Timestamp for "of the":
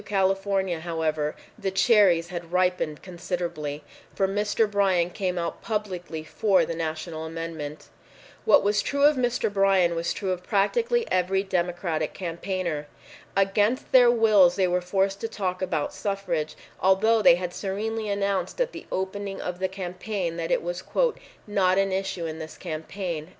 19.39-19.67